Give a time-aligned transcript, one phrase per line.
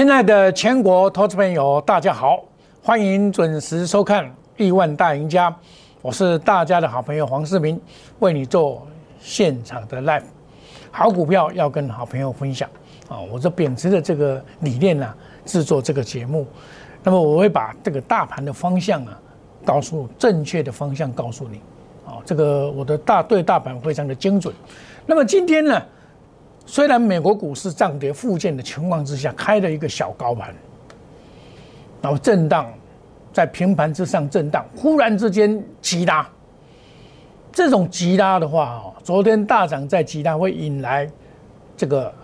[0.00, 2.42] 亲爱的全国投资朋友，大家好，
[2.82, 4.24] 欢迎准时收看
[4.56, 5.50] 《亿万大赢家》，
[6.00, 7.78] 我是大家的好朋友黄世明，
[8.18, 8.86] 为你做
[9.20, 10.22] 现场的 live。
[10.90, 12.66] 好股票要跟好朋友分享
[13.10, 13.20] 啊！
[13.30, 16.46] 我这秉持的这个理念呢，制作这个节目，
[17.02, 19.20] 那么我会把这个大盘的方向啊，
[19.66, 21.60] 告诉正确的方向告诉你
[22.06, 22.16] 啊。
[22.24, 24.54] 这个我的大对大盘非常的精准。
[25.04, 25.78] 那么今天呢？
[26.70, 30.54] 虽然美国股市涨跌附件的情况之下，开了一个小高盘，
[32.00, 32.72] 然后震荡，
[33.32, 36.24] 在平盘之上震荡，忽然之间急拉。
[37.50, 41.10] 这种急拉的话，哦，昨天大涨再急拉，会引来
[41.76, 42.14] 这个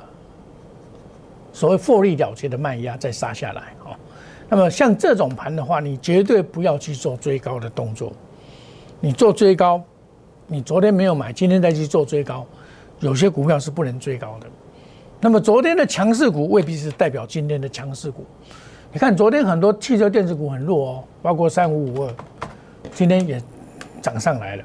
[1.53, 3.97] 所谓获利了结的卖压再杀下来，哦。
[4.49, 8.13] 那么像这种盘的话，你绝对不要去做追高的动作。
[9.01, 9.83] 你做追高，
[10.47, 12.47] 你昨天没有买，今天再去做追高。
[13.01, 14.47] 有些股票是不能追高的，
[15.21, 18.25] 那么昨天的强势股未必是代表今天的强势股。
[18.93, 22.15] 你看昨天很多汽车电子股很弱哦，包括三五五二，
[22.95, 23.43] 今天也
[24.01, 24.65] 涨上来了。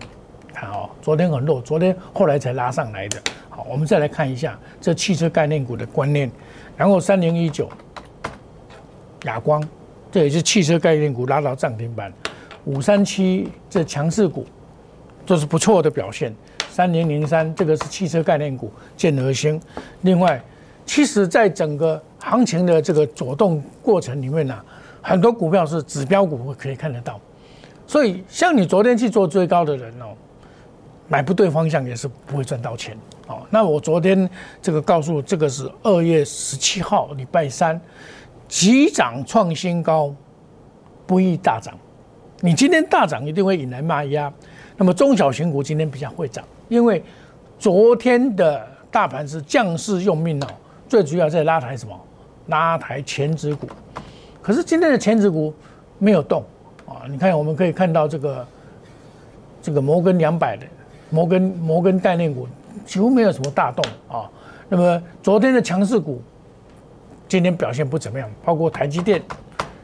[0.54, 3.20] 看哦，昨天很弱，昨天后来才拉上来的。
[3.50, 6.32] 好，我们再来看一下这汽车概念股的观念，
[6.78, 7.70] 然后三零一九，
[9.24, 9.62] 亚光，
[10.12, 12.14] 这也是汽车概念股拉到涨停板。
[12.64, 14.46] 五三七这强势股，
[15.26, 16.34] 都是不错的表现。
[16.72, 19.62] 三零零三，这个是汽车概念股，建德兴。
[20.02, 20.42] 另外，
[20.86, 24.58] 其实在整个行情的这个走动过程里面呢，
[25.02, 27.20] 很多股票是指标股，可以看得到。
[27.86, 30.16] 所以，像你昨天去做追高的人哦，
[31.10, 32.98] 买不对方向也是不会赚到钱
[33.28, 33.42] 哦。
[33.50, 34.30] 那我昨天
[34.62, 37.80] 这个告诉，这个是二月十七号礼拜三，
[38.48, 40.16] 急涨创新高，
[41.06, 41.78] 不易大涨。
[42.40, 44.32] 你今天大涨，一定会引来卖压。
[44.78, 46.44] 那么中小型股今天比较会涨。
[46.72, 47.04] 因为
[47.60, 50.48] 昨天的大盘是将士用命哦，
[50.88, 51.94] 最主要在拉抬什么？
[52.48, 53.68] 拉抬前指股。
[54.42, 55.54] 可是今天的前指股
[56.00, 56.42] 没有动
[56.88, 57.04] 啊！
[57.10, 58.48] 你看，我们可以看到这个
[59.62, 60.66] 这个摩根两百的
[61.10, 62.48] 摩根摩根概念股
[62.86, 64.32] 几乎没有什么大动啊。
[64.70, 66.22] 那么昨天的强势股
[67.28, 69.22] 今天表现不怎么样，包括台积电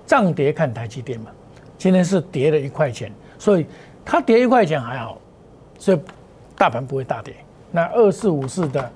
[0.06, 1.32] 涨跌看台积电嘛，
[1.78, 3.66] 今天是跌了一块钱，所以
[4.06, 5.20] 它跌一块钱还好，
[5.78, 6.00] 所以。
[6.58, 7.36] 大盘不会大跌，
[7.72, 8.92] 那二四五四的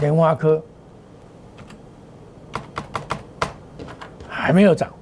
[0.00, 0.60] 莲花科
[4.28, 4.92] 还没有涨，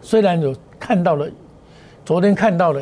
[0.00, 1.28] 虽然有看到了，
[2.04, 2.80] 昨天看到了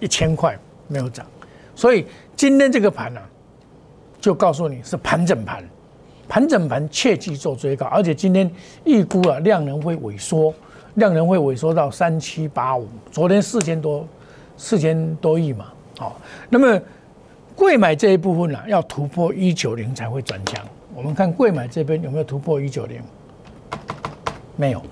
[0.00, 0.58] 一千块
[0.88, 1.26] 没有涨，
[1.74, 3.20] 所以今天这个盘呢，
[4.18, 5.62] 就告诉你是盘整盘，
[6.26, 8.50] 盘整盘切记做追高，而且今天
[8.84, 10.54] 预估啊量能会萎缩，
[10.94, 14.08] 量能会萎缩到三七八五，昨天四千多
[14.56, 15.66] 四千多亿嘛，
[15.98, 16.80] 好，那么。
[17.54, 20.64] 贵买这一部分呢，要突破一九零才会转强。
[20.94, 23.00] 我们看贵买这边有没有突破一九零？
[24.56, 24.82] 没有，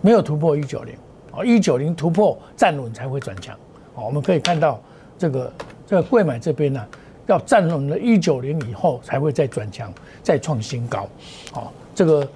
[0.00, 0.94] 没有突破一九零。
[1.32, 3.54] 哦，一九零突破站稳才会转强。
[3.94, 4.80] 哦，我们可以看到
[5.16, 5.52] 这个
[5.86, 6.86] 这个贵买这边呢，
[7.26, 11.08] 要站稳了一九零以后才会再转强，再创新高。
[11.54, 12.28] 哦，这个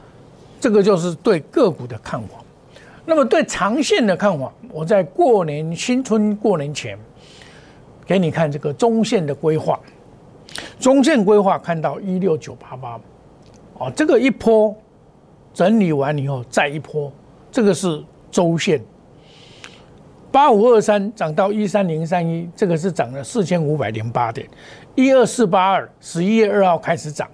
[0.60, 2.38] 这个就是对个股的看法。
[3.04, 6.98] 那么对长线的看法，我在过年新春过年前。
[8.04, 9.78] 给你看这个中线的规划，
[10.78, 13.00] 中线规划看到一六九八八，
[13.78, 14.74] 哦，这个一波
[15.54, 17.10] 整理完以后再一波，
[17.50, 18.82] 这个是周线，
[20.30, 24.46] 八五二三涨到一三零三一，这个是涨了四千五百零八点，
[24.94, 27.28] 一二四八二十一月二号开始涨，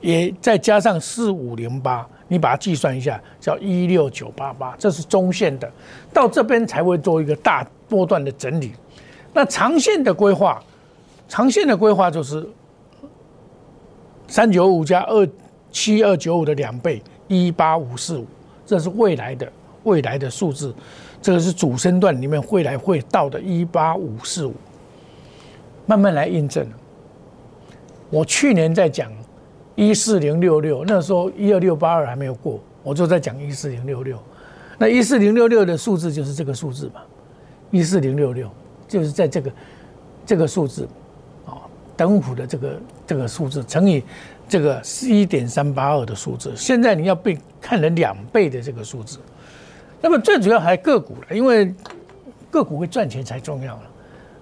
[0.00, 5.70] 也再加上四五零八，你把它计算一下，叫一六九八八，这是中线的，
[6.12, 8.72] 到这边才会做一个大波段的整理。
[9.32, 10.62] 那长线的规划，
[11.28, 12.46] 长线的规划就是
[14.28, 15.26] 三九五加二
[15.70, 18.26] 七二九五的两倍，一八五四五，
[18.66, 19.50] 这是未来的
[19.84, 20.74] 未来的数字，
[21.22, 24.54] 这个是主升段里面会来会到的一八五四五，
[25.86, 26.66] 慢慢来印证。
[28.10, 29.10] 我去年在讲
[29.74, 34.18] 一四零六六，那时候一二六八二还没有过，我就在讲一四零六六，
[34.76, 37.00] 那一四零六六的数字就是这个数字嘛，
[37.70, 38.50] 一四零六六。
[38.92, 39.52] 就是在这个
[40.26, 40.86] 这个数字，
[41.46, 41.64] 啊，
[41.96, 44.04] 等幅的这个这个数字乘以
[44.46, 49.18] 这个十一点三八二的数字，现在你要被看成两倍的这个数字，
[50.02, 51.74] 那么最主要还个股了，因为
[52.50, 53.82] 个股会赚钱才重要了。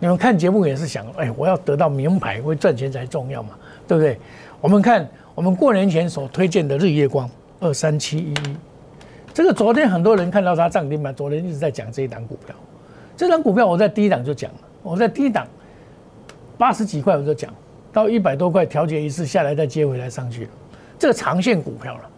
[0.01, 3.51] 你们看节目也是想，哎，我要得到名牌会赚钱才重要嘛，
[3.87, 4.19] 对不对？
[4.61, 7.31] 我们看我们过年前所推荐的日月光
[7.61, 8.57] 二三七一一，
[9.33, 12.57] 这个昨天很多人看到它涨停板，昨天一直在讲这一档股票。
[13.21, 15.47] 这张股票我在低档就讲了，我在低档
[16.57, 17.53] 八十几块我就讲
[17.93, 20.51] 到一百多块调节一次下来再接回来上去了，
[20.99, 22.11] 这个长线股票了。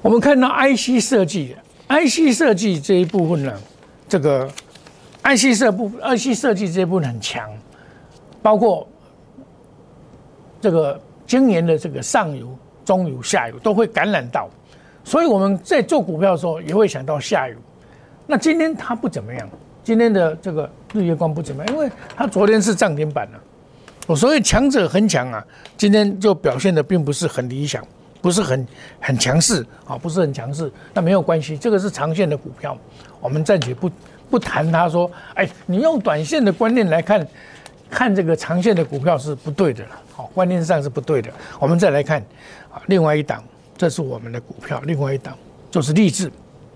[0.00, 1.56] 我们看到 IC 设计
[1.88, 3.52] ，IC 设计这一部分呢，
[4.08, 4.48] 这个
[5.24, 7.50] IC 设部 IC 设计这一部分很强，
[8.40, 8.86] 包括
[10.60, 14.48] 这个今年的这个上游、中游、下游都会感染到，
[15.02, 17.56] 所以我们在做股票的时候也会想到下游。
[18.26, 19.48] 那今天它不怎么样，
[19.84, 23.40] 今天的这个日月光不怎么样，因为它昨天是涨停板了。
[24.06, 25.44] 我所以强者很强啊，
[25.76, 27.84] 今天就表现的并不是很理想。
[28.22, 28.66] 不是很
[28.98, 32.76] 很强势啊，不是很强势，那没有关系，这个是长线的股票，
[33.20, 33.88] 我们暂且不
[34.28, 34.72] 不谈。
[34.72, 37.24] 他说，哎，你用短线的观念来看，
[37.88, 41.30] 看这个长线的股票是不对的了，好，观念上是不对的。
[41.60, 42.20] 我们再来看
[42.72, 43.44] 啊，另外一档，
[43.76, 45.36] 这是我们的股票，另外一档
[45.70, 46.28] 就是励志，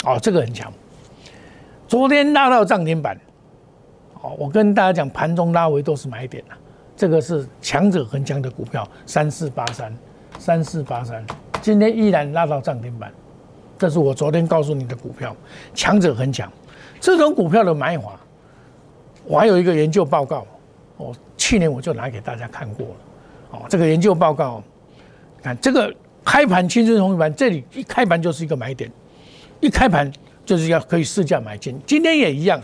[0.04, 0.72] 哦，这个很强，
[1.90, 3.18] 昨天拉到涨停板，
[4.14, 6.56] 好，我跟大家讲，盘中拉回都是买点了，
[6.96, 9.92] 这个是强者恒强的股票，三四八三。
[10.38, 11.22] 三四八三，
[11.60, 13.12] 今天依然拉到涨停板，
[13.76, 15.36] 这是我昨天告诉你的股票，
[15.74, 16.50] 强者恒强。
[17.00, 18.12] 这种股票的买法，
[19.24, 20.46] 我还有一个研究报告，
[20.96, 22.94] 我，去年我就拿给大家看过了。
[23.50, 24.62] 哦，这个研究报告，
[25.42, 25.92] 看这个
[26.24, 28.88] 开盘青春红盘，这里一开盘就是一个买点，
[29.58, 30.10] 一开盘
[30.50, 31.80] 就是要可以试价买进。
[31.86, 32.60] 今天也一样，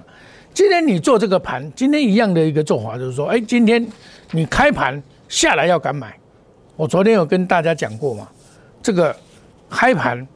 [0.52, 3.86] 今天你做这个盘，今天一样的一个做法就是说，哎，今天
[4.32, 6.12] 你开盘下来要敢买。
[6.74, 8.26] 我昨天有跟大家讲过嘛，
[8.82, 9.14] 这个
[9.70, 10.26] 开盘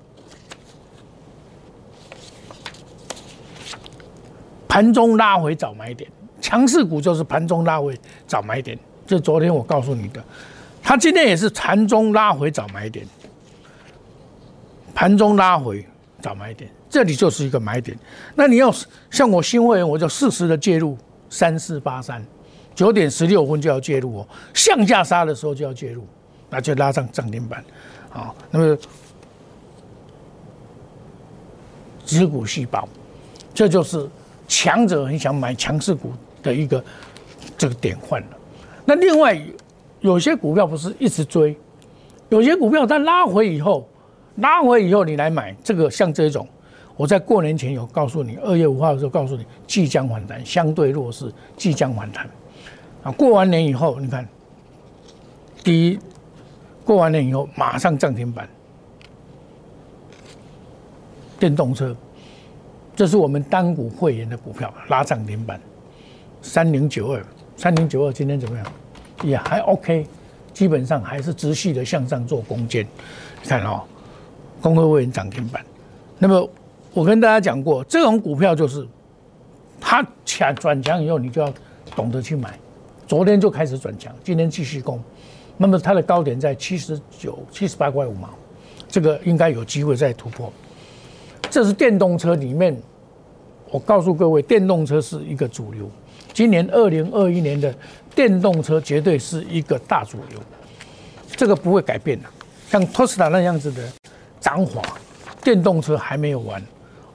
[4.68, 6.08] 盘中拉回找买点，
[6.40, 7.98] 强势股就是盘中拉回
[8.28, 8.78] 找买点。
[9.08, 10.22] 这昨天我告诉你的，
[10.80, 13.04] 他今天也是盘中拉回找买点，
[14.94, 15.84] 盘中拉回
[16.20, 17.98] 找买点，这里就是一个买点。
[18.34, 18.72] 那你要
[19.10, 20.96] 像我新会员，我就适时的介入
[21.28, 22.24] 三四八三，
[22.74, 26.06] 九点十六分就要介入哦，向下杀的时候就要介入。
[26.52, 27.64] 那就拉上涨停板，
[28.08, 28.76] 好，那么
[32.04, 32.88] 子股细胞，
[33.54, 34.04] 这就是
[34.48, 36.12] 强者很想买强势股
[36.42, 36.84] 的一个
[37.56, 38.28] 这个典范了。
[38.84, 39.40] 那另外
[40.00, 41.56] 有些股票不是一直追，
[42.30, 43.88] 有些股票它拉回以后，
[44.40, 46.46] 拉回以后你来买，这个像这种，
[46.96, 52.28] 我在过年前有告诉你，二月五号的时候告诉你即将反弹，相对弱势即将反弹，
[53.02, 54.28] 啊，过完年以后你看，
[55.62, 55.98] 第一。
[56.82, 58.48] 过完年以后，马上涨停板。
[61.38, 61.94] 电动车，
[62.96, 65.60] 这是我们单股会员的股票拉涨停板，
[66.42, 67.24] 三零九二，
[67.56, 68.66] 三零九二今天怎么样？
[69.22, 70.04] 也还 OK，
[70.52, 72.84] 基本上还是持续的向上做攻坚。
[73.42, 73.82] 你看哦，
[74.60, 75.64] 工科会员涨停板。
[76.18, 76.48] 那么
[76.92, 78.86] 我跟大家讲过，这种股票就是
[79.80, 81.52] 它强转强以后，你就要
[81.96, 82.58] 懂得去买。
[83.06, 85.02] 昨天就开始转强，今天继续攻。
[85.56, 88.28] 那么它的高点在七十九、七十八块五毛，
[88.88, 90.52] 这个应该有机会再突破。
[91.50, 92.76] 这是电动车里面，
[93.70, 95.90] 我告诉各位，电动车是一个主流。
[96.32, 97.74] 今年二零二一年的
[98.14, 100.38] 电动车绝对是一个大主流，
[101.36, 102.28] 这个不会改变的。
[102.70, 103.82] 像特斯拉那样子的
[104.40, 104.82] 涨法，
[105.44, 106.62] 电动车还没有完。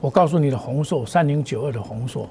[0.00, 2.28] 我告诉你的红硕三零九二的红硕，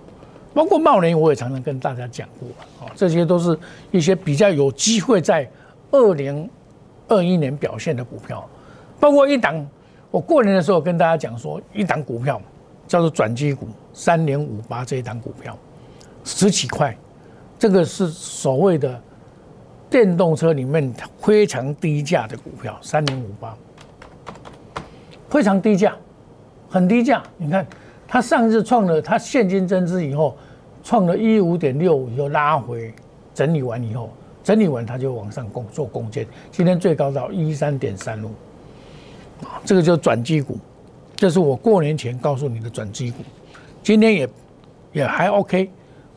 [0.54, 2.48] 包括茂林，我也常常跟大家讲过
[2.86, 3.58] 啊，这些都是
[3.92, 5.50] 一些比较有机会在。
[5.92, 6.50] 二零
[7.08, 8.46] 二一年表现的股票，
[9.00, 9.66] 包括一档，
[10.12, 12.42] 我过年的时候跟大家讲说，一档股票
[12.86, 15.58] 叫做转机股三零五八这一档股票，
[16.26, 16.98] 十几块，
[17.58, 19.00] 这个是所谓的
[19.90, 23.56] 电动车里面非常低价的股票，三零五八，
[25.36, 25.94] 非常低价，
[26.70, 27.22] 很低价。
[27.36, 27.68] 你看，
[28.08, 30.34] 它上次创了它现金增资以后，
[30.82, 32.94] 创了一五点六五又拉回
[33.34, 34.10] 整理完以后。
[34.46, 36.26] 整理完，它就往上攻做攻坚。
[36.52, 38.32] 今天最高到一三点三五，
[39.66, 40.58] 这个叫转机股，
[41.18, 43.18] 这是我过年前告诉你的转机股。
[43.84, 44.30] 今天也
[44.94, 45.70] 也还 OK，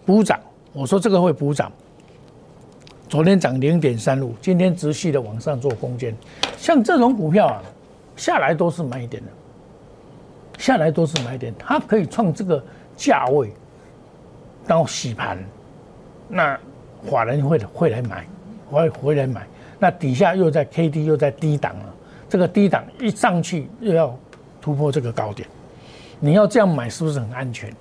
[0.07, 0.39] 补涨。
[0.73, 1.73] 我说这个会补涨。
[3.09, 6.15] 昨天涨零点三五，今天持续的往上做攻坚。
[6.57, 7.61] 像这种股票啊，
[8.19, 9.31] 下来都是买点的，
[10.59, 12.63] 下来都是买点，它可以创这个
[12.95, 13.51] 价位，
[14.67, 15.39] 然后洗盘，
[16.29, 16.59] 那。
[17.09, 18.27] 法人会会来买，
[18.69, 19.47] 会回来买。
[19.79, 21.95] 那底下又在 K D 又在低档了，
[22.29, 24.19] 这个低档一上去又要
[24.61, 25.49] 突破这个高点，
[26.19, 27.73] 你要这样买是不是很安全？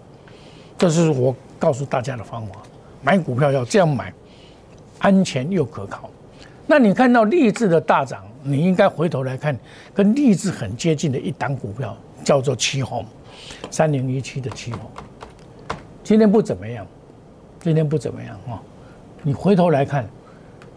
[0.78, 2.58] 这是我告诉大家的方法，
[3.02, 4.14] 买股票要这样买，
[5.00, 6.12] 安全又可靠。
[6.68, 9.58] 那你看到励志的大涨，你应该回头来看，
[9.94, 13.06] 跟励志很接近的一档股票叫做七红，
[13.70, 14.90] 三零一七的七红，
[16.02, 16.88] 今天不怎么样，
[17.62, 18.62] 今天不怎么样啊。
[19.22, 20.08] 你回头来看，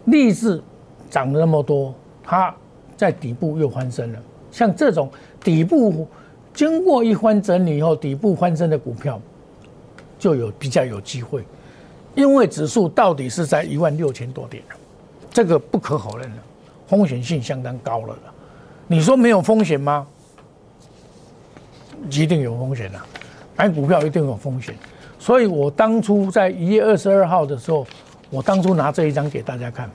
[0.05, 0.61] 励志
[1.09, 2.53] 涨了那么多，它
[2.97, 4.19] 在底部又翻身了，
[4.51, 5.09] 像这种
[5.41, 6.05] 底部
[6.53, 9.21] 经过一番整理以后底部翻身的股票，
[10.19, 11.45] 就有比较有机会，
[12.15, 14.61] 因为指数到底是在一万六千多点
[15.31, 16.37] 这个不可否认的，
[16.91, 18.13] 风险性相当高了
[18.85, 20.05] 你说没有风险吗？
[22.09, 22.99] 一定有风险的，
[23.55, 24.75] 买股票一定有风险。
[25.17, 27.87] 所以我当初在一月二十二号的时候，
[28.29, 29.89] 我当初拿这一张给大家看，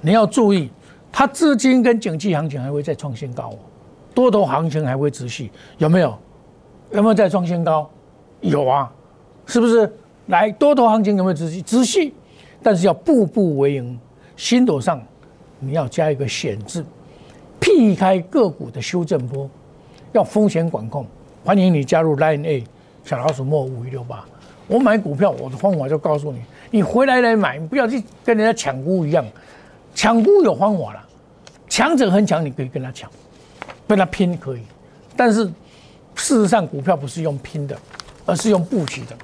[0.00, 0.70] 你要注意，
[1.10, 3.52] 它资金跟景气行情还会再创新高，
[4.14, 6.16] 多头行情还会持续，有没有？
[6.92, 7.90] 有没有再创新高？
[8.40, 8.88] 有啊，
[9.46, 9.92] 是不是？
[10.26, 11.60] 来，多头行情有没有持续？
[11.62, 12.14] 持续，
[12.62, 13.98] 但是要步步为营，
[14.36, 15.02] 心头上
[15.58, 16.84] 你要加一个险字。
[17.60, 19.48] 避开个股的修正波，
[20.12, 21.04] 要风险管控。
[21.44, 22.64] 欢迎你加入 Line A
[23.04, 24.24] 小老鼠莫五一六八。
[24.66, 29.24] 我买股票，我的方法就告诉你：你回来来买，不要去跟人家抢股一样。
[29.94, 31.04] 抢股有方法了，
[31.68, 33.10] 强者很强，你可以跟他抢，
[33.88, 34.62] 跟他拼可以。
[35.16, 35.44] 但是
[36.14, 37.76] 事实上，股票不是用拼的，
[38.24, 39.16] 而是用布局的。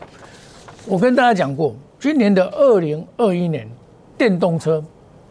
[0.86, 3.68] 我跟大家讲过，今年的二零二一年，
[4.18, 4.82] 电动车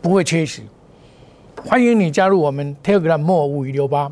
[0.02, 0.64] 不会缺席。
[1.62, 4.12] 欢迎你加入我们 Telegram 莫五一六八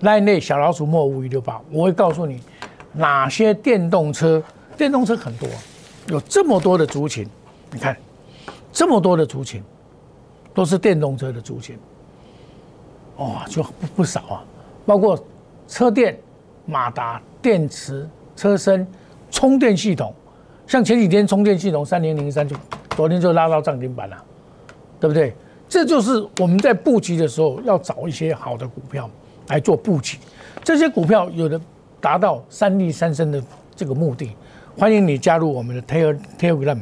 [0.00, 2.40] ，Line 内小老鼠莫五一六八，我会告诉你
[2.92, 4.42] 哪些电动车，
[4.76, 5.48] 电动车很多，
[6.08, 7.26] 有这么多的族群，
[7.72, 7.96] 你看
[8.72, 9.62] 这么多的族群，
[10.52, 11.78] 都是电动车的族群，
[13.16, 14.44] 哇，就不不少啊，
[14.84, 15.18] 包括
[15.66, 16.18] 车电、
[16.66, 18.86] 马达、电池、车身、
[19.30, 20.14] 充电系统，
[20.66, 22.54] 像前几天充电系统三零零三就
[22.90, 24.24] 昨天就拉到涨停板了，
[25.00, 25.34] 对不对？
[25.68, 29.08] 这就是我们在布局的时候要找一些好的股票
[29.48, 30.18] 来做布局。
[30.62, 31.60] 这些股票有的
[32.00, 33.42] 达到三利三升的
[33.74, 34.30] 这个目的，
[34.76, 35.82] 欢迎你加入我们的
[36.38, 36.78] Telegram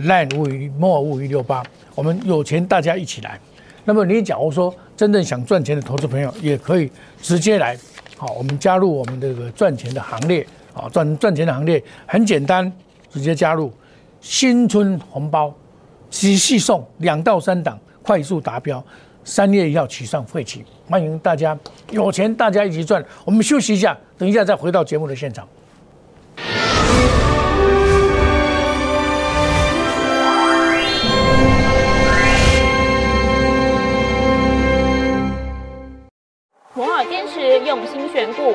[0.00, 1.62] Line 五一莫五一六八，
[1.94, 3.38] 我们有钱大家一起来。
[3.84, 6.90] 那么你假如说真正想赚钱的投资朋友，也可以
[7.22, 7.78] 直接来，
[8.16, 12.70] 好，我们加入我们这个赚钱的行列，啊，赚赚钱的行列很简单，
[13.10, 13.72] 直接加入
[14.20, 15.54] 新春红包，
[16.10, 17.78] 仔细送两到三档。
[18.06, 18.80] 快速达标，
[19.24, 21.58] 三月一号起上会期，欢迎大家
[21.90, 23.04] 有钱大家一起赚。
[23.24, 25.48] 我们休息一下，等一下再回到节目的现场。
[36.74, 38.54] 摩尔坚持用心选股，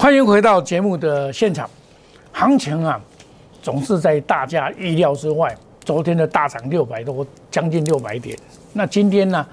[0.00, 1.68] 欢迎回到节目的现场，
[2.32, 2.98] 行情啊，
[3.60, 5.54] 总是在大家意料之外。
[5.84, 8.34] 昨天的大涨六百多，将近六百点。
[8.72, 9.46] 那今天呢，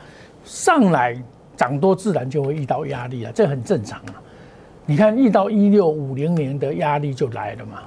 [0.46, 1.22] 上来
[1.58, 4.16] 涨多，自然就会遇到压力了，这很正常啊。
[4.86, 7.80] 你看，遇到一六五零年的压力就来了嘛。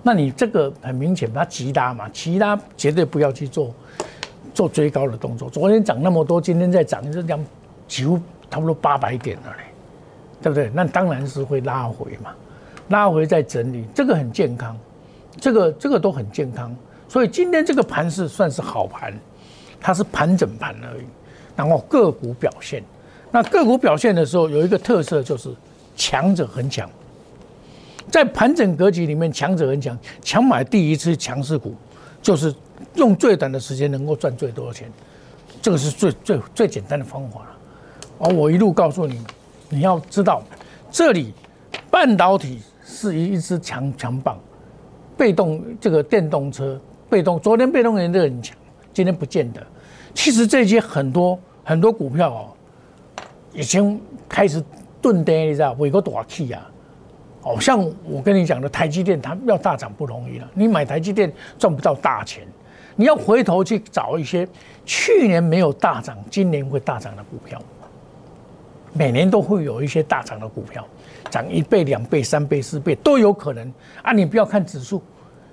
[0.00, 3.74] 那你这个很明显，它急拉嘛，急拉绝对不要去做
[4.54, 5.50] 做追高的动作。
[5.50, 7.44] 昨天涨那么多，今天再涨，这样
[7.88, 9.64] 几乎差不多八百点了嘞。
[10.40, 10.70] 对不对？
[10.72, 12.32] 那当然是会拉回嘛，
[12.90, 14.76] 拉回再整理，这个很健康，
[15.40, 16.74] 这个这个都很健康。
[17.08, 19.12] 所以今天这个盘是算是好盘，
[19.80, 21.04] 它是盘整盘而已。
[21.56, 22.84] 然后个股表现，
[23.32, 25.50] 那个股表现的时候有一个特色就是
[25.96, 26.88] 强者很强，
[28.08, 31.74] 在盘整格局里面强者很强，强买第一次强势股，
[32.22, 32.54] 就是
[32.94, 34.88] 用最短的时间能够赚最多的钱，
[35.60, 37.48] 这个是最最最简单的方法了。
[38.20, 39.20] 而我一路告诉你。
[39.68, 40.42] 你要知道，
[40.90, 41.32] 这里
[41.90, 44.38] 半导体是一一支强强棒，
[45.16, 48.56] 被动这个电动车被动，昨天被动人都很强，
[48.92, 49.66] 今天不见得。
[50.14, 52.48] 其实这些很多很多股票哦，
[53.52, 54.62] 已经开始
[55.00, 56.70] 钝跌，你知道，尾个大气啊。
[57.42, 60.50] 哦，像我跟你讲的台积电，它要大涨不容易了。
[60.54, 62.46] 你买台积电赚不到大钱，
[62.96, 64.46] 你要回头去找一些
[64.84, 67.62] 去年没有大涨，今年会大涨的股票。
[68.98, 70.84] 每年都会有一些大涨的股票，
[71.30, 74.10] 涨一倍、两倍、三倍、四倍都有可能啊！
[74.12, 75.00] 你不要看指数，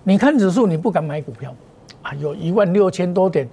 [0.04, 1.54] 你看指数你不敢买股票
[2.02, 2.12] 啊！
[2.16, 3.48] 有一万六千多点，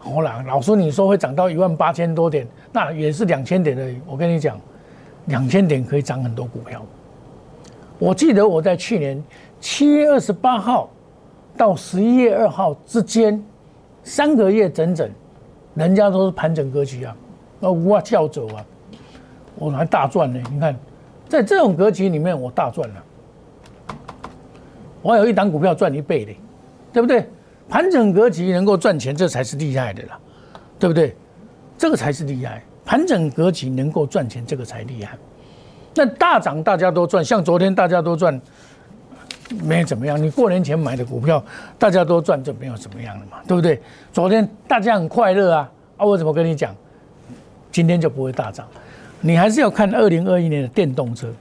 [0.00, 3.88] 好了，老师你说会涨到一万八千多点，那也是两千点的。
[4.04, 4.58] 我跟你讲，
[5.26, 6.84] 两千点可以涨很多股票。
[8.00, 9.22] 我记得我在去年
[9.60, 10.90] 七月二十八号
[11.56, 13.40] 到十一月二号之间
[14.02, 15.08] 三个月整整，
[15.74, 17.16] 人家都是盘整格局啊，
[17.60, 18.66] 那我叫走啊。
[19.60, 20.42] 我还大赚呢！
[20.50, 20.74] 你看，
[21.28, 22.94] 在这种格局里面，我大赚了。
[25.02, 26.32] 我有一档股票赚一倍的，
[26.94, 27.28] 对不对？
[27.68, 30.18] 盘整格局能够赚钱，这才是厉害的啦，
[30.78, 31.14] 对不对？
[31.76, 32.62] 这个才是厉害。
[32.86, 35.16] 盘整格局能够赚钱，这个才厉害。
[35.94, 38.40] 那大涨大家都赚，像昨天大家都赚，
[39.62, 40.20] 没怎么样。
[40.20, 41.44] 你过年前买的股票，
[41.78, 43.80] 大家都赚，就没有怎么样了嘛，对不对？
[44.10, 46.74] 昨天大家很快乐啊，啊，我怎么跟你讲？
[47.70, 48.66] 今天就不会大涨。
[49.20, 51.32] 你还是要看二零二一年的电动车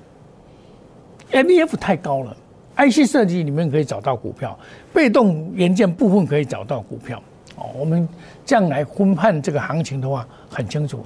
[1.32, 2.36] ，M E F 太高了
[2.76, 4.58] ，I C 设计里面可以找到股票，
[4.94, 7.22] 被动元件部分可以找到股票。
[7.56, 8.08] 哦，我们
[8.46, 11.06] 将来分判这个行情的话，很清楚了。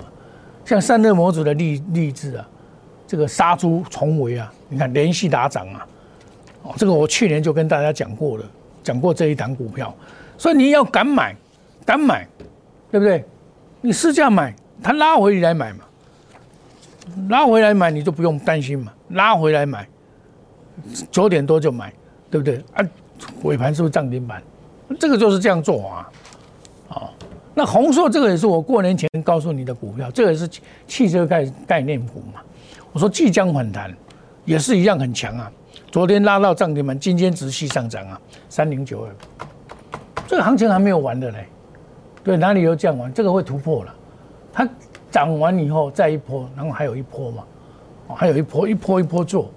[0.66, 2.48] 像散热模组的例例子啊，
[3.06, 5.88] 这个杀猪重围啊，你看连续打涨啊，
[6.64, 8.46] 哦，这个我去年就跟大家讲过了，
[8.84, 9.94] 讲过这一档股票，
[10.38, 11.36] 所以你要敢买，
[11.86, 12.28] 敢买，
[12.92, 13.24] 对不对？
[13.82, 15.86] 你试价买，它拉回来买嘛。
[17.30, 19.88] 拉回来买你就不用担心嘛，拉回来买，
[21.12, 21.92] 九点多就买，
[22.32, 22.84] 对不对啊？
[23.44, 24.42] 尾盘是不是涨停板？
[25.00, 26.10] 这个就是这样做啊，
[26.90, 27.10] 啊，
[27.54, 30.50] 那红硕这个也是我过年前告诉你的股票，这个也是
[30.88, 32.42] 汽车概概念股嘛。
[32.92, 33.94] 我说即将反弹，
[34.46, 35.52] 也是一样很强啊。
[35.92, 38.20] 昨天拉到涨停板，今天直系上涨啊，
[38.50, 39.16] 三零九二，
[40.28, 41.48] 这个行情还没有完的嘞，
[42.24, 43.14] 对，哪里有降完？
[43.14, 43.96] 这个会突破了，
[44.54, 44.68] 它。
[45.14, 47.44] 涨完以后再一波，然后还有一波嘛，
[48.08, 49.52] 哦，还有一波，一波一波做，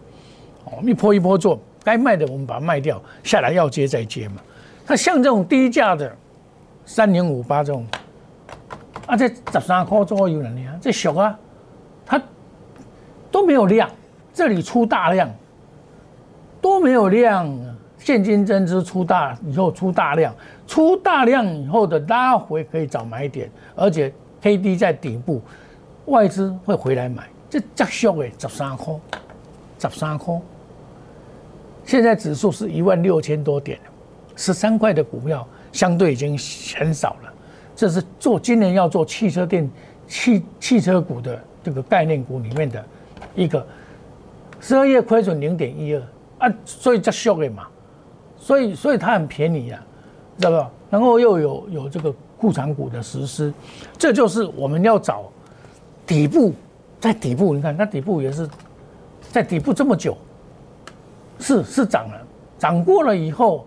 [0.66, 4.35] 哦，一波一波做，该卖的我们把它卖掉，下来要接再接嘛。
[4.87, 6.14] 那像这种低价的
[6.85, 7.87] 三零五八这种，
[9.07, 11.38] 啊，这十三块左右了呢，这小啊，
[12.05, 12.21] 它
[13.31, 13.88] 都没有量，
[14.35, 15.27] 这里出大量，
[16.61, 17.51] 都没有量，
[17.97, 20.35] 现金增资出大以后出大量，
[20.66, 24.12] 出大量以后的拉回可以找买点，而且。
[24.46, 25.42] K D 在底部，
[26.04, 28.94] 外资会回来买，这这小诶，十三块，
[29.76, 30.40] 十三块。
[31.85, 33.76] 现在指数是一万六千多点，
[34.37, 36.38] 十三块的股票相对已经
[36.78, 37.35] 很少了。
[37.74, 39.68] 这是做今年要做汽车电
[40.06, 42.85] 汽汽车股的这个概念股里面的
[43.35, 43.66] 一个，
[44.61, 46.02] 十二月亏损零点一二
[46.38, 47.66] 啊，所以这小的嘛，
[48.38, 49.85] 所以所以它很便宜啊，
[50.38, 50.70] 知道不？
[50.88, 52.14] 然后又有有这个。
[52.38, 53.53] 库藏股的实施，
[53.96, 55.25] 这就是我们要找
[56.07, 56.53] 底部，
[57.01, 58.46] 在底部，你看它底部也是
[59.33, 60.16] 在底部这么久，
[61.38, 62.27] 是是涨了，
[62.59, 63.66] 涨过了以后，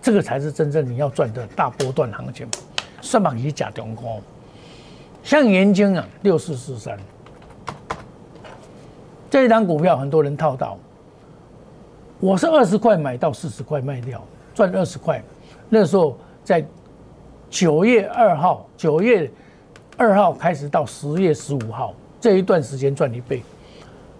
[0.00, 2.48] 这个才是真正你要赚的大波段行情。
[3.02, 4.18] 算板以假中空，
[5.22, 6.98] 像元晶啊，六四四三。
[9.28, 10.78] 这一张股票，很多人套到，
[12.18, 15.22] 我是二十块买到四十块卖掉，赚二十块，
[15.68, 16.64] 那时候在。
[17.54, 19.30] 九月二号，九月
[19.96, 23.44] 二号开始到十月十五号这一段时间赚一倍，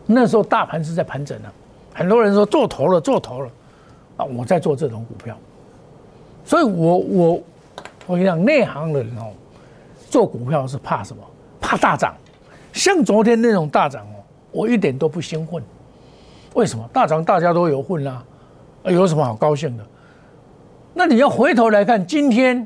[0.07, 1.53] 那时候大盘是在盘整啊，
[1.92, 3.51] 很多人说做头了，做头了，
[4.18, 5.37] 啊，我在做这种股票，
[6.44, 7.42] 所以我我
[8.07, 9.33] 我跟你讲，内行的人哦，
[10.09, 11.20] 做股票是怕什么？
[11.61, 12.14] 怕大涨，
[12.73, 15.61] 像昨天那种大涨哦，我一点都不兴奋，
[16.55, 16.88] 为什么？
[16.92, 18.23] 大涨大家都有混啦，
[18.85, 19.85] 有什么好高兴的？
[20.92, 22.64] 那你要回头来看今天。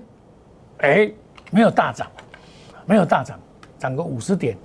[0.79, 1.11] 哎，
[1.51, 2.07] 没有大涨，
[2.87, 3.39] 没有大涨，
[3.79, 4.57] 涨个五十点，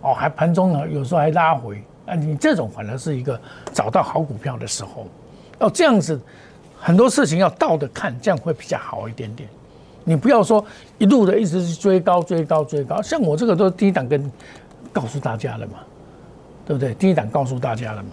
[0.00, 3.38] 哦，还盘中呢，有时候还拉回，啊，你这种反而是一个
[3.72, 5.06] 找到好股票的时候，
[5.58, 6.18] 哦，这样子
[6.78, 9.48] 很多事情要倒着看，这样会比较好一点点。
[10.04, 10.64] 你不要说
[10.96, 14.32] 一路的一直是追高追高追高，像我这个都是低档跟
[14.90, 15.80] 告诉大家了嘛，
[16.64, 16.94] 对不对？
[16.94, 18.12] 低档告诉大家了嘛，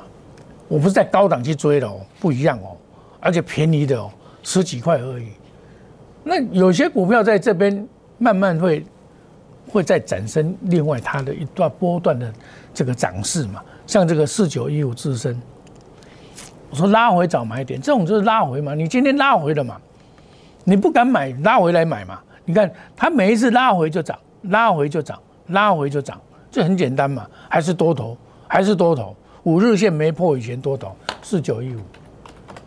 [0.67, 2.75] 我不是在高档去追的哦，不一样哦，
[3.21, 4.11] 而且便宜的哦，
[4.43, 5.29] 十几块而已。
[6.27, 8.83] 那有些股票在这边慢慢会
[9.69, 12.33] 会再产生另外它的一段波段的
[12.73, 15.39] 这个涨势嘛，像这个四九一五自身，
[16.71, 19.79] 我说拉回早买点，这种就是拉回嘛，你今天拉回了嘛，
[20.63, 31.79] 你不敢买，拉回来买嘛，你看它每一次拉回就涨，拉回就涨，拉回就涨，这很简单嘛，还是多头，还是多头，五日线没破以前多头四九一五，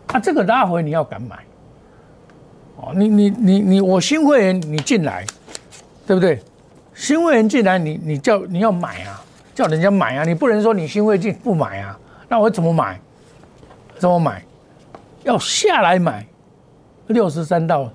[0.07, 1.39] 啊，这个拉回你要敢买。
[2.81, 5.25] 哦，你你你你，我新会员你进来，
[6.07, 6.41] 对不对？
[6.93, 9.21] 新会员进来，你你叫你要买啊，
[9.53, 11.97] 叫人家买啊，你不能说你新会进不买啊，
[12.29, 12.99] 那我怎么买？
[13.97, 14.41] 怎么买？
[15.23, 16.25] 要下来买，
[17.07, 17.91] 六十三到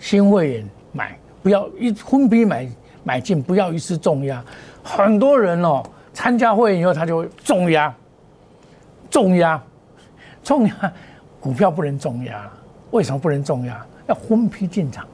[0.00, 2.68] 新会员买，不要一分批买
[3.04, 4.44] 买进，不要一次重压。
[4.82, 7.94] 很多人哦，参加会员以后他就会重压，
[9.08, 9.62] 重压，
[10.42, 10.92] 重压，
[11.40, 12.50] 股票不能重压，
[12.94, 13.84] 为什么不能重压？
[14.06, 15.04] 要分批进场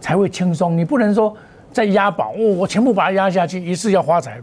[0.00, 0.78] 才会轻松。
[0.78, 1.36] 你不能说
[1.70, 4.40] 在押宝，哦，我全部把它压下去，一次要发财。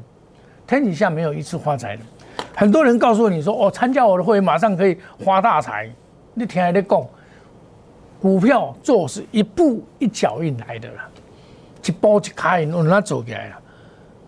[0.68, 2.04] 天底下没有一次发财的。
[2.56, 5.90] 很多人告诉你说，哦，参加我的会员马上可以发大财。
[6.36, 7.04] 你听还在讲，
[8.22, 11.10] 股票做是一步一脚印来的啦，
[11.84, 13.56] 一步一卡印，让它走起来了，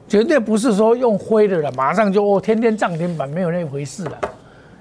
[0.07, 4.19] 绝对不是说用灰的了，马上就哦天天涨停板，没有那回事了。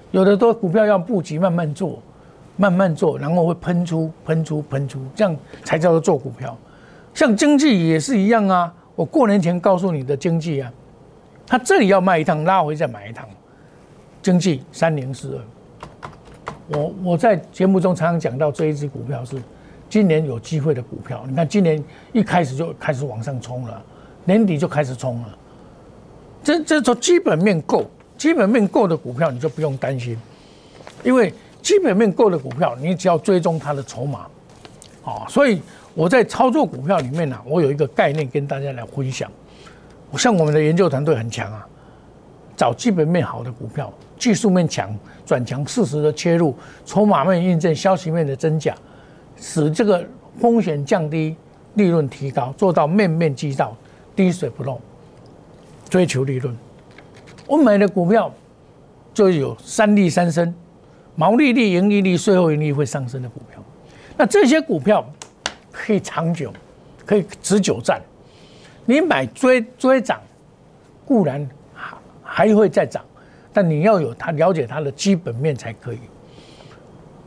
[0.09, 2.01] 有的都股票要布局，慢慢做，
[2.57, 6.57] 慢慢做，然后会喷出、喷出、喷出，这样才叫做做股票。
[7.13, 10.71] 像经济也是一样啊，我过年前告诉你的经济啊。
[11.47, 13.27] 他这里要卖一趟，拉回再买一趟。
[14.21, 19.35] 经济三零四二，我我在节目中常常讲到这一只股票是
[19.89, 21.25] 今年有机会的股票。
[21.27, 21.83] 你看今年
[22.13, 23.83] 一开始就开始往上冲了，
[24.23, 25.37] 年底就开始冲了。
[26.43, 27.85] 这这从基本面够，
[28.17, 30.17] 基本面够的股票你就不用担心，
[31.03, 34.27] 因为基本面够的股票，你只要追踪它的筹码，
[35.03, 35.61] 啊，所以
[35.93, 39.29] 我在操作股票里面呢，我有一个概念跟大家来分享。
[40.09, 41.65] 我像我们的研究团队很强啊，
[42.57, 44.93] 找基本面好的股票，技术面强
[45.25, 48.75] 转强，适时的切入，筹码面印证消息面的真假，
[49.37, 50.05] 使这个
[50.39, 51.35] 风险降低，
[51.75, 53.75] 利润提高，做到面面俱到，
[54.15, 54.79] 滴水不漏，
[55.89, 56.57] 追求利润。
[57.47, 58.33] 我买的股票
[59.13, 60.53] 就有三利三升，
[61.15, 63.63] 毛利率、盈利率、税后盈利会上升的股票。
[64.17, 65.05] 那这些股票
[65.71, 66.51] 可以长久，
[67.05, 68.01] 可以持久战。
[68.85, 70.19] 你买追追涨，
[71.05, 73.03] 固然还还会再涨，
[73.53, 75.99] 但你要有它了解它的基本面才可以，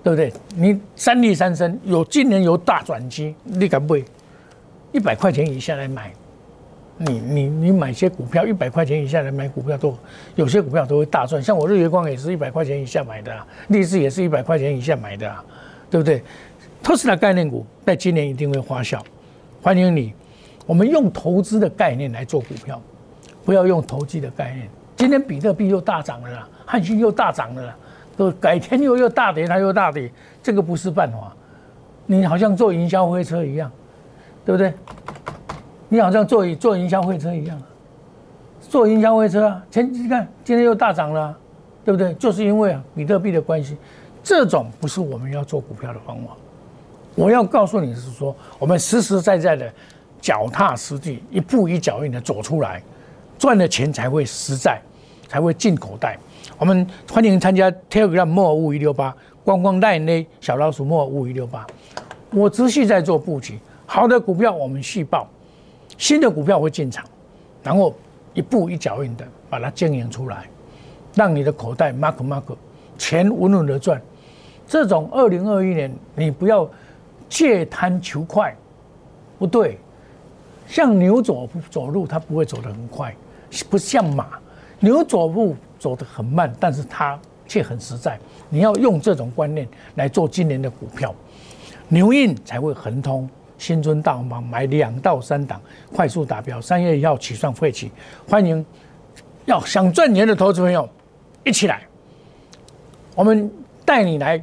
[0.02, 0.32] 对不对？
[0.56, 3.96] 你三利三升，有今年有大转机，你敢不？
[4.92, 6.12] 一百块钱以下来买，
[6.96, 9.96] 你你你买些股票，一百块钱以下来买股票都
[10.36, 13.36] 有些股票都会大赚，像我日月光也是一百块钱以下买的，
[13.68, 15.34] 立志也是一百块钱以下买的，
[15.90, 16.22] 对不对？
[16.82, 19.00] 特斯拉概念股在今年一定会发酵，
[19.62, 20.12] 欢迎你。
[20.66, 22.80] 我们用投资的概念来做股票，
[23.44, 24.68] 不要用投机的概念。
[24.96, 27.76] 今天比特币又大涨了啦，汉信又大涨了啦，
[28.16, 30.10] 都改天又又大跌，它又大跌，
[30.42, 31.34] 这个不是办法。
[32.06, 33.70] 你好像坐营销会车一样，
[34.44, 34.72] 对不对？
[35.94, 37.56] 你好像坐坐营销会车一样，
[38.60, 41.32] 坐营销会车啊，前你看今天又大涨了，
[41.84, 42.12] 对不对？
[42.14, 43.76] 就是因为啊比特币的关系，
[44.20, 46.30] 这种不是我们要做股票的方法。
[47.14, 49.72] 我要告诉你是说，我们实实在在的。
[50.20, 52.82] 脚踏实地，一步一脚印的走出来，
[53.38, 54.80] 赚的钱才会实在，
[55.28, 56.18] 才会进口袋。
[56.56, 61.66] 我们欢迎参加 Telegram 莫五一六八，光光带呢小老鼠莫五一六八。
[62.32, 65.28] 我持续在做布局，好的股票我们续报，
[65.96, 67.04] 新的股票会进场，
[67.62, 67.94] 然后
[68.32, 70.48] 一步一脚印的把它经营出来，
[71.14, 72.42] 让你的口袋 mark mark
[72.98, 74.00] 钱稳稳的赚。
[74.66, 76.68] 这种二零二一年，你不要
[77.28, 78.54] 借贪求快，
[79.38, 79.78] 不对。
[80.66, 83.14] 像牛走走路，它不会走得很快，
[83.68, 84.38] 不像马，
[84.80, 88.18] 牛走路走得很慢，但是它却很实在。
[88.48, 91.14] 你要用这种观念来做今年的股票，
[91.88, 93.28] 牛印才会恒通。
[93.64, 95.58] 新春大红包买两到三档，
[95.90, 96.60] 快速达标。
[96.60, 97.90] 三月一号起算会起，
[98.28, 98.62] 欢迎
[99.46, 100.86] 要想赚钱的投资朋友
[101.44, 101.80] 一起来，
[103.14, 103.50] 我们
[103.82, 104.38] 带你来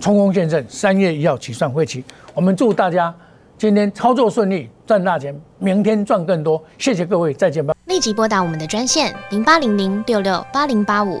[0.00, 0.64] 冲锋陷阵。
[0.70, 3.14] 三月一号起算会起，我们祝大家。
[3.58, 6.62] 今天操作顺利，赚大钱，明天赚更多。
[6.78, 7.74] 谢谢各位，再见吧。
[7.84, 11.20] 立即拨打我们的专线零八零零六六八零八五